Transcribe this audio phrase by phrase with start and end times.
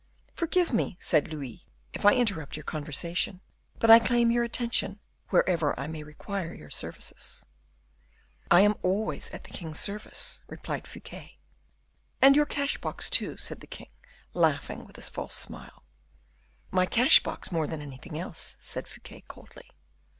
[0.33, 1.63] "Forgive me," said Louis,
[1.93, 3.39] "if I interrupt your conversation;
[3.77, 7.45] but I claim your attention wherever I may require your services."
[8.49, 11.37] "I am always at the king's service," replied Fouquet.
[12.19, 13.91] "And your cash box, too," said the king,
[14.33, 15.83] laughing with a false smile.
[16.71, 19.69] "My cash box more than anything else," said Fouquet, coldly.